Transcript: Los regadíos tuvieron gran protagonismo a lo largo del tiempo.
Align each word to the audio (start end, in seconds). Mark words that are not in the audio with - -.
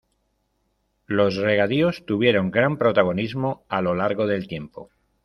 Los 1.05 1.35
regadíos 1.35 2.07
tuvieron 2.07 2.49
gran 2.49 2.79
protagonismo 2.79 3.63
a 3.69 3.83
lo 3.83 3.93
largo 3.93 4.25
del 4.25 4.47
tiempo. 4.47 4.89